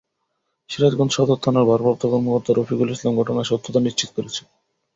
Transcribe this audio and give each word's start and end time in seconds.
সিরাজগঞ্জ 0.69 1.11
সদর 1.13 1.37
থানার 1.43 1.65
ভারপ্রাপ্ত 1.65 2.03
কর্মকর্তা 2.11 2.51
রফিকুল 2.53 2.89
ইসলাম 2.91 3.13
ঘটনার 3.17 3.49
সত্যতা 3.51 3.79
নিশ্চিত 3.79 4.09
করেছেন। 4.15 4.45